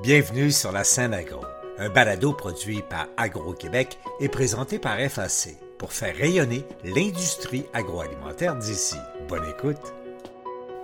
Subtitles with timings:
[0.00, 1.40] Bienvenue sur la scène agro,
[1.76, 8.94] un balado produit par Agro-Québec et présenté par FAC pour faire rayonner l'industrie agroalimentaire d'ici.
[9.28, 9.92] Bonne écoute.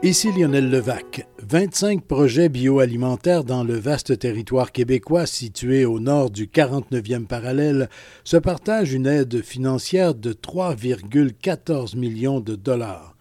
[0.03, 1.29] Ici Lionel Levac.
[1.39, 7.89] 25 projets bioalimentaires dans le vaste territoire québécois situé au nord du 49e parallèle
[8.25, 13.14] se partagent une aide financière de 3,14 millions de dollars.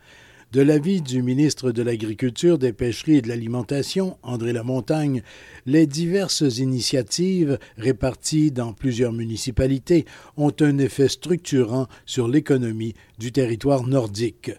[0.53, 5.23] De l'avis du ministre de l'Agriculture, des Pêcheries et de l'Alimentation, André Lamontagne,
[5.65, 10.05] les diverses initiatives réparties dans plusieurs municipalités
[10.37, 14.51] ont un effet structurant sur l'économie du territoire nordique.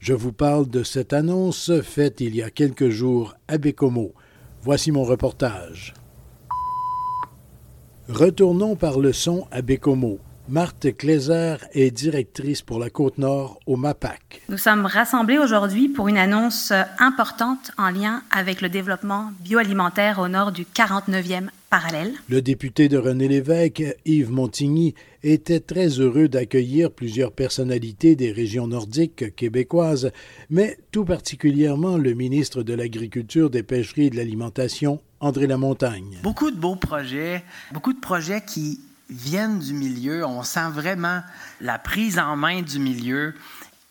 [0.00, 4.12] Je vous parle de cette annonce faite il y a quelques jours à Bécomo.
[4.60, 5.94] Voici mon reportage.
[8.10, 10.18] Retournons par le son à Bécomo.
[10.50, 14.40] Marthe Kleiser est directrice pour la Côte-Nord au MAPAC.
[14.48, 20.28] Nous sommes rassemblés aujourd'hui pour une annonce importante en lien avec le développement bioalimentaire au
[20.28, 22.14] nord du 49e parallèle.
[22.30, 28.68] Le député de René Lévesque, Yves Montigny, était très heureux d'accueillir plusieurs personnalités des régions
[28.68, 30.12] nordiques québécoises,
[30.48, 36.20] mais tout particulièrement le ministre de l'Agriculture, des Pêcheries et de l'Alimentation, André Lamontagne.
[36.22, 40.24] Beaucoup de beaux projets, beaucoup de projets qui viennent du milieu.
[40.24, 41.22] On sent vraiment
[41.60, 43.34] la prise en main du milieu.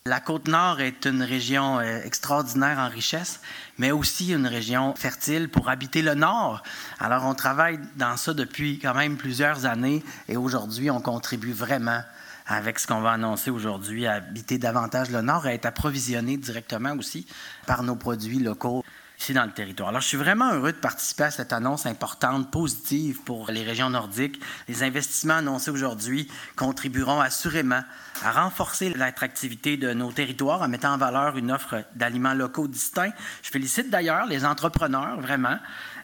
[0.05, 3.41] La Côte-Nord est une région euh, extraordinaire en richesse,
[3.77, 6.63] mais aussi une région fertile pour habiter le Nord.
[6.99, 12.01] Alors, on travaille dans ça depuis quand même plusieurs années et aujourd'hui, on contribue vraiment
[12.45, 16.37] avec ce qu'on va annoncer aujourd'hui à habiter davantage le Nord et à être approvisionné
[16.37, 17.27] directement aussi
[17.65, 18.85] par nos produits locaux
[19.19, 19.89] ici dans le territoire.
[19.89, 23.89] Alors, je suis vraiment heureux de participer à cette annonce importante, positive pour les régions
[23.89, 24.39] nordiques.
[24.67, 27.81] Les investissements annoncés aujourd'hui contribueront assurément
[28.23, 33.11] à renforcer l'attractivité de nos territoires en mettant en valeur une offre d'aliments locaux distincts.
[33.43, 35.57] Je félicite d'ailleurs les entrepreneurs, vraiment.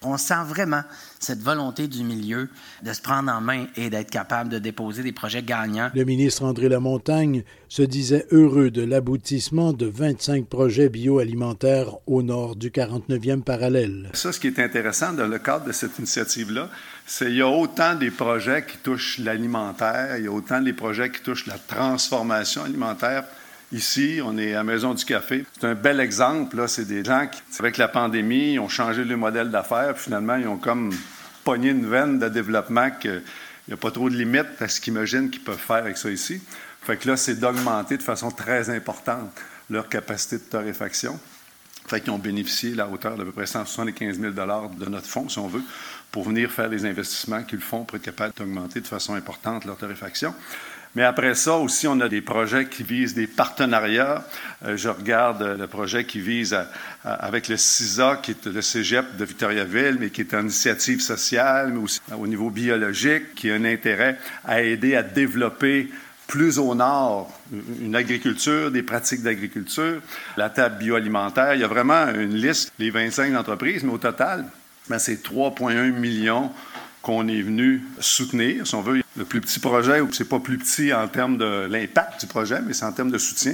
[0.05, 0.81] On sent vraiment
[1.19, 2.49] cette volonté du milieu
[2.83, 5.89] de se prendre en main et d'être capable de déposer des projets gagnants.
[5.95, 12.57] Le ministre André Lamontagne se disait heureux de l'aboutissement de 25 projets bioalimentaires au nord
[12.57, 12.69] du
[13.09, 14.09] 49e parallèle.
[14.13, 16.69] Ça, ce qui est intéressant dans le cadre de cette initiative-là,
[17.05, 20.73] c'est qu'il y a autant des projets qui touchent l'alimentaire, il y a autant des
[20.73, 23.23] projets qui touchent la transformation alimentaire.
[23.71, 25.45] Ici, on est à Maison du Café.
[25.59, 26.63] C'est un bel exemple.
[26.67, 29.97] C'est des gens qui, avec la pandémie, ont changé le modèle d'affaires.
[29.97, 30.91] Finalement, ils ont comme
[31.43, 33.23] pogné une veine de développement qu'il
[33.67, 36.11] n'y a pas trop de limites à ce qu'ils imaginent qu'ils peuvent faire avec ça
[36.11, 36.39] ici.
[36.83, 39.31] Fait que là, c'est d'augmenter de façon très importante
[39.69, 41.19] leur capacité de torréfaction.
[41.87, 45.27] Fait qu'ils ont bénéficié à la hauteur d'à peu près 175 000 de notre fonds,
[45.27, 45.63] si on veut,
[46.11, 49.77] pour venir faire les investissements qu'ils font pour être capables d'augmenter de façon importante leur
[49.77, 50.33] torréfaction.
[50.95, 54.23] Mais après ça aussi, on a des projets qui visent des partenariats.
[54.63, 56.55] Euh, je regarde le projet qui vise
[57.03, 61.71] avec le CISA, qui est le cégep de Victoriaville, mais qui est une initiative sociale,
[61.73, 65.89] mais aussi au niveau biologique, qui a un intérêt à aider à développer
[66.33, 67.31] plus au nord,
[67.79, 70.01] une agriculture, des pratiques d'agriculture,
[70.35, 71.53] la table bioalimentaire.
[71.53, 74.43] Il y a vraiment une liste, les 25 entreprises, mais au total,
[74.89, 76.49] ben, c'est 3,1 millions
[77.03, 79.03] qu'on est venu soutenir, si on veut.
[79.15, 82.73] Le plus petit projet, c'est pas plus petit en termes de l'impact du projet, mais
[82.73, 83.53] c'est en termes de soutien.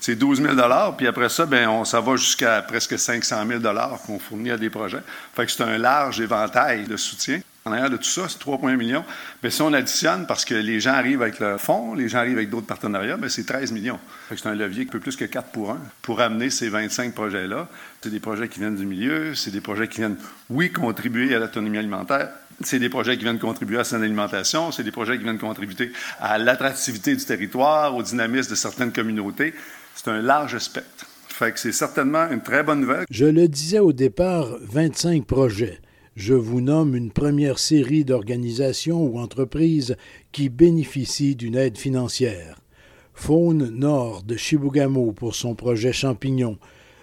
[0.00, 0.56] C'est 12 000
[0.98, 3.60] Puis après ça, ben, on, ça va jusqu'à presque 500 000
[4.04, 5.02] qu'on fournit à des projets.
[5.36, 7.40] Fait que c'est un large éventail de soutien.
[7.66, 9.04] En arrière de tout ça, c'est 3,1 millions.
[9.42, 12.38] Mais si on additionne, parce que les gens arrivent avec le fonds, les gens arrivent
[12.38, 13.98] avec d'autres partenariats, ben, c'est 13 millions.
[14.30, 17.68] C'est un levier qui peut plus que 4 pour 1 pour amener ces 25 projets-là.
[18.00, 20.16] C'est des projets qui viennent du milieu, c'est des projets qui viennent,
[20.48, 22.30] oui, contribuer à l'autonomie alimentaire,
[22.62, 25.92] c'est des projets qui viennent contribuer à son alimentation, c'est des projets qui viennent contribuer
[26.18, 29.54] à l'attractivité du territoire, au dynamisme de certaines communautés.
[29.94, 31.06] C'est un large spectre.
[31.28, 33.04] Fait que c'est certainement une très bonne nouvelle.
[33.10, 35.80] Je le disais au départ, 25 projets.
[36.16, 39.96] Je vous nomme une première série d'organisations ou entreprises
[40.32, 42.60] qui bénéficient d'une aide financière.
[43.14, 46.58] Faune Nord de Chibougamau pour son projet champignon,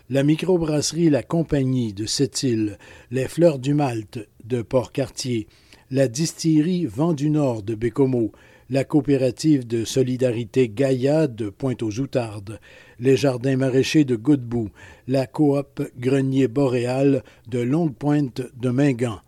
[0.09, 2.77] la microbrasserie La Compagnie de Sept-Îles,
[3.09, 5.47] les Fleurs du Malte de Port-Cartier,
[5.89, 8.33] la distillerie Vent du Nord de Bécomo,
[8.69, 12.59] la coopérative de solidarité Gaïa de Pointe-aux-Outardes,
[12.99, 14.69] les jardins maraîchers de Godbout,
[15.07, 19.21] la coop Grenier Boréal de Longue-Pointe de Mingan,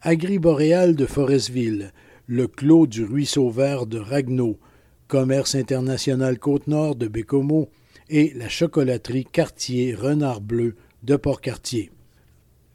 [0.00, 1.92] Agri-Boréal de Forestville,
[2.26, 4.58] le Clos du Ruisseau Vert de Ragnaud,
[5.06, 7.68] Commerce international Côte-Nord de Bécomo,
[8.08, 11.90] et la chocolaterie Cartier Renard Bleu de Port-Cartier.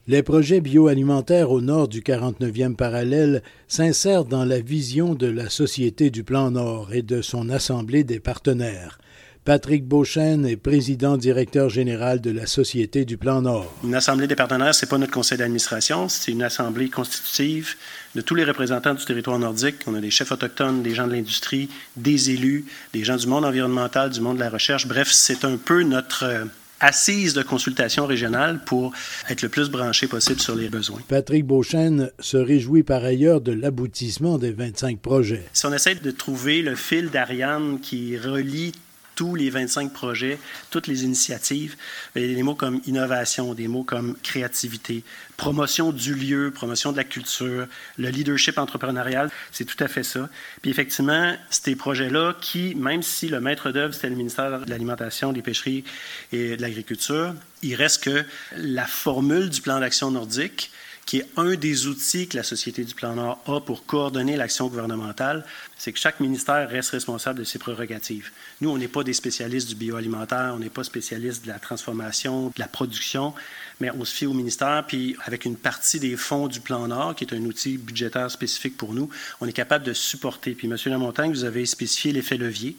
[0.09, 6.09] Les projets bioalimentaires au nord du 49e parallèle s'insèrent dans la vision de la Société
[6.09, 8.99] du Plan Nord et de son assemblée des partenaires.
[9.43, 13.73] Patrick Beauchesne est président directeur général de la Société du Plan Nord.
[13.83, 17.75] Une assemblée des partenaires, c'est pas notre conseil d'administration, c'est une assemblée constitutive
[18.15, 19.75] de tous les représentants du territoire nordique.
[19.87, 21.67] On a des chefs autochtones, des gens de l'industrie,
[21.97, 24.87] des élus, des gens du monde environnemental, du monde de la recherche.
[24.87, 26.45] Bref, c'est un peu notre euh,
[26.79, 28.93] assise de consultation régionale pour
[29.29, 30.99] être le plus branché possible sur les besoins.
[31.07, 35.43] Patrick Beauchesne se réjouit par ailleurs de l'aboutissement des 25 projets.
[35.53, 38.73] Si on essaie de trouver le fil d'Ariane qui relie
[39.17, 40.37] tous les 25 projets,
[40.69, 41.75] toutes les initiatives.
[42.15, 45.03] Des mots comme innovation, des mots comme créativité,
[45.37, 47.67] promotion du lieu, promotion de la culture,
[47.97, 50.29] le leadership entrepreneurial, c'est tout à fait ça.
[50.61, 55.33] Puis effectivement, ces projets-là qui, même si le maître d'œuvre, c'était le ministère de l'Alimentation,
[55.33, 55.83] des Pêcheries
[56.31, 58.23] et de l'Agriculture, il reste que
[58.55, 60.71] la formule du plan d'action nordique,
[61.07, 64.67] qui est un des outils que la Société du Plan Nord a pour coordonner l'action
[64.67, 65.45] gouvernementale,
[65.77, 68.29] c'est que chaque ministère reste responsable de ses prérogatives.
[68.59, 72.47] Nous, on n'est pas des spécialistes du bioalimentaire, on n'est pas spécialistes de la transformation,
[72.47, 73.33] de la production,
[73.79, 77.15] mais on se fie au ministère, puis avec une partie des fonds du Plan Nord,
[77.15, 80.55] qui est un outil budgétaire spécifique pour nous, on est capable de supporter.
[80.55, 80.75] Puis, M.
[80.87, 82.75] Lamontagne, vous avez spécifié l'effet levier.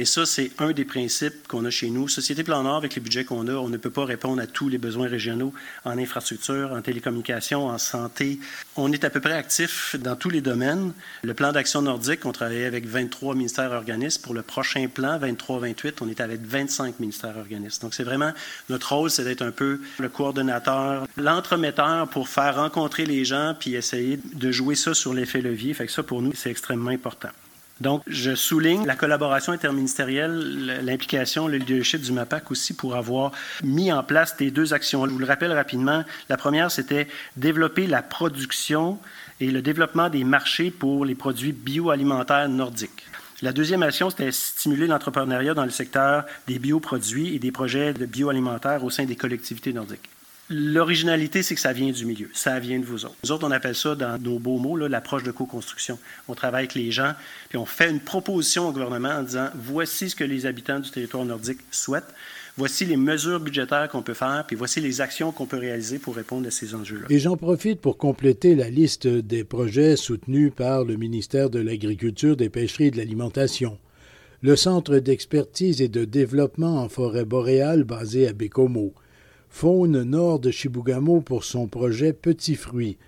[0.00, 2.06] Et ça, c'est un des principes qu'on a chez nous.
[2.06, 4.68] Société Plan Nord, avec les budgets qu'on a, on ne peut pas répondre à tous
[4.68, 5.52] les besoins régionaux
[5.84, 8.38] en infrastructure, en télécommunications, en santé.
[8.76, 10.92] On est à peu près actif dans tous les domaines.
[11.24, 14.22] Le plan d'action nordique, on travaillait avec 23 ministères organismes.
[14.22, 17.82] Pour le prochain plan, 23-28, on est avec 25 ministères organismes.
[17.82, 18.32] Donc, c'est vraiment
[18.68, 23.74] notre rôle, c'est d'être un peu le coordonnateur, l'entremetteur pour faire rencontrer les gens puis
[23.74, 25.74] essayer de jouer ça sur l'effet levier.
[25.74, 27.30] Fait ça, pour nous, c'est extrêmement important.
[27.80, 33.32] Donc, je souligne la collaboration interministérielle, l'implication, le leadership du MAPAC aussi pour avoir
[33.62, 35.06] mis en place les deux actions.
[35.06, 36.04] Je vous le rappelle rapidement.
[36.28, 38.98] La première, c'était développer la production
[39.40, 43.04] et le développement des marchés pour les produits bioalimentaires nordiques.
[43.40, 48.04] La deuxième action, c'était stimuler l'entrepreneuriat dans le secteur des bioproduits et des projets de
[48.04, 50.10] bioalimentaire au sein des collectivités nordiques.
[50.50, 53.16] L'originalité, c'est que ça vient du milieu, ça vient de vous autres.
[53.22, 55.98] Nous autres, on appelle ça, dans nos beaux mots, l'approche de co-construction.
[56.26, 57.12] On travaille avec les gens,
[57.50, 60.90] puis on fait une proposition au gouvernement en disant voici ce que les habitants du
[60.90, 62.14] territoire nordique souhaitent,
[62.56, 66.16] voici les mesures budgétaires qu'on peut faire, puis voici les actions qu'on peut réaliser pour
[66.16, 67.08] répondre à ces enjeux-là.
[67.10, 72.38] Et j'en profite pour compléter la liste des projets soutenus par le ministère de l'Agriculture,
[72.38, 73.78] des Pêcheries et de l'Alimentation.
[74.40, 78.94] Le Centre d'expertise et de développement en forêt boréale basé à Bécomo
[79.50, 82.98] Faune Nord de Chibougamau pour son projet Petits Fruits,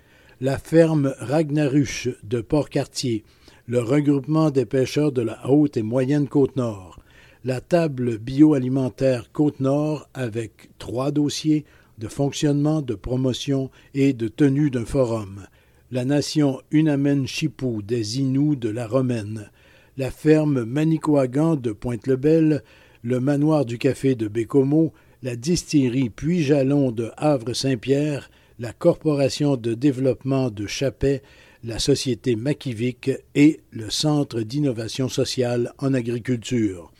[0.41, 3.23] la ferme Ragnaruche de Port-Cartier,
[3.67, 6.99] le regroupement des pêcheurs de la haute et moyenne Côte-Nord,
[7.45, 11.63] la table bioalimentaire Côte-Nord avec trois dossiers
[11.99, 15.45] de fonctionnement, de promotion et de tenue d'un forum,
[15.91, 19.49] la nation Unamen Chipou des Inuits de la Romaine,
[19.95, 22.63] la ferme Manicouagan de Pointe-le-Bel,
[23.03, 24.91] le manoir du café de Bécomo,
[25.23, 28.29] la distillerie Puy-Jalon de Havre-Saint-Pierre,
[28.59, 31.21] la Corporation de développement de Chapet,
[31.63, 36.91] la Société Makivic et le Centre d'innovation sociale en agriculture.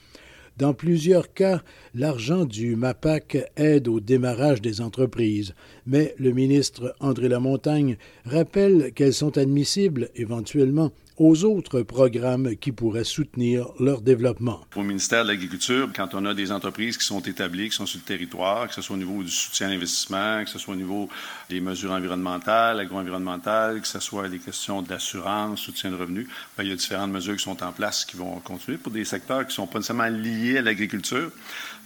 [0.58, 1.64] Dans plusieurs cas,
[1.96, 5.56] l'argent du MAPAC aide au démarrage des entreprises,
[5.88, 10.92] mais le ministre André Lamontagne rappelle qu'elles sont admissibles éventuellement
[11.22, 14.62] aux autres programmes qui pourraient soutenir leur développement.
[14.76, 18.00] Au ministère de l'Agriculture, quand on a des entreprises qui sont établies, qui sont sur
[18.00, 20.78] le territoire, que ce soit au niveau du soutien à l'investissement, que ce soit au
[20.78, 21.10] niveau
[21.48, 26.26] des mesures environnementales, agro-environnementales, que ce soit des questions d'assurance, soutien de revenus,
[26.58, 28.80] bien, il y a différentes mesures qui sont en place qui vont continuer.
[28.80, 31.30] Pour des secteurs qui ne sont pas nécessairement liés à l'agriculture,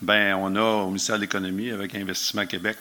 [0.02, 2.78] ben on a au ministère de l'Économie, avec Investissement Québec,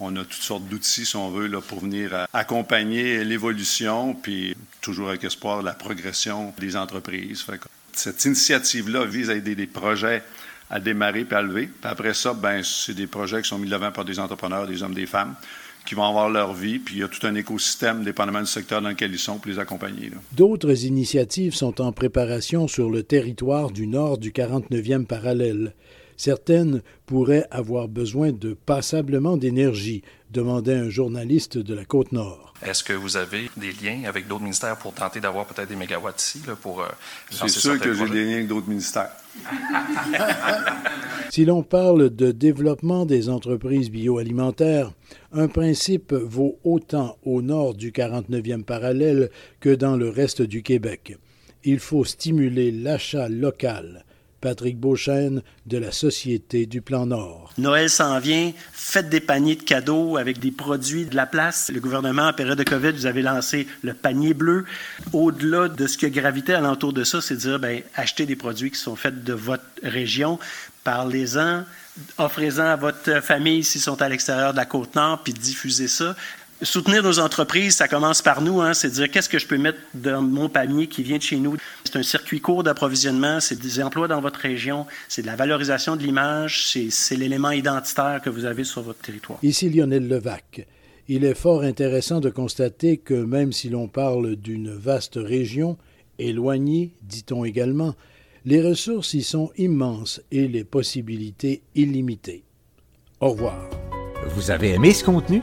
[0.00, 5.08] on a toutes sortes d'outils, si on veut, là, pour venir accompagner l'évolution, puis toujours
[5.08, 7.46] avec espoir la progression des entreprises.
[7.92, 10.22] cette initiative-là vise à aider des projets
[10.70, 11.68] à démarrer puis à lever.
[11.82, 14.82] Après ça, ben, c'est des projets qui sont mis de l'avant par des entrepreneurs, des
[14.82, 15.34] hommes, des femmes,
[15.86, 18.80] qui vont avoir leur vie, puis il y a tout un écosystème, dépendamment du secteur
[18.80, 20.10] dans lequel ils sont, pour les accompagner.
[20.32, 25.74] D'autres initiatives sont en préparation sur le territoire du nord du 49e parallèle.
[26.16, 32.54] Certaines pourraient avoir besoin de passablement d'énergie, demandait un journaliste de la Côte-Nord.
[32.64, 36.20] Est-ce que vous avez des liens avec d'autres ministères pour tenter d'avoir peut-être des mégawatts
[36.20, 36.88] ici là, pour euh,
[37.30, 39.10] C'est sûr que j'ai des liens avec d'autres ministères.
[41.30, 44.92] si l'on parle de développement des entreprises bioalimentaires,
[45.32, 49.30] un principe vaut autant au nord du 49e parallèle
[49.60, 51.18] que dans le reste du Québec.
[51.64, 54.04] Il faut stimuler l'achat local
[54.44, 57.50] Patrick Beauchesne de la Société du Plan Nord.
[57.56, 61.70] Noël s'en vient, faites des paniers de cadeaux avec des produits de la place.
[61.72, 64.66] Le gouvernement, en période de COVID, vous avez lancé le panier bleu.
[65.14, 68.70] Au-delà de ce qui a gravité alentour de ça, c'est dire, ben, achetez des produits
[68.70, 70.38] qui sont faits de votre région,
[70.84, 71.64] parlez-en,
[72.18, 76.14] offrez-en à votre famille s'ils sont à l'extérieur de la Côte-Nord, puis diffusez ça.
[76.64, 79.78] Soutenir nos entreprises, ça commence par nous, hein, c'est dire qu'est-ce que je peux mettre
[79.92, 81.56] dans mon panier qui vient de chez nous?
[81.84, 85.94] C'est un circuit court d'approvisionnement, c'est des emplois dans votre région, c'est de la valorisation
[85.94, 89.38] de l'image, c'est l'élément identitaire que vous avez sur votre territoire.
[89.42, 90.66] Ici Lionel Levac.
[91.06, 95.76] Il est fort intéressant de constater que même si l'on parle d'une vaste région,
[96.18, 97.94] éloignée, dit-on également,
[98.46, 102.42] les ressources y sont immenses et les possibilités illimitées.
[103.20, 103.68] Au revoir.
[104.30, 105.42] Vous avez aimé ce contenu?